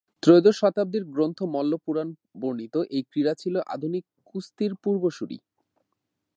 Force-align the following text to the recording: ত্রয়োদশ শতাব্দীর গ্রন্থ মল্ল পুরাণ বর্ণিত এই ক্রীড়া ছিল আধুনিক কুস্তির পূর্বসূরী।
ত্রয়োদশ 0.23 0.55
শতাব্দীর 0.59 1.03
গ্রন্থ 1.05 1.39
মল্ল 1.53 1.73
পুরাণ 1.85 2.09
বর্ণিত 2.41 2.75
এই 2.95 3.03
ক্রীড়া 3.09 3.33
ছিল 3.33 3.55
আধুনিক 3.67 4.03
কুস্তির 4.29 4.71
পূর্বসূরী। 4.83 5.37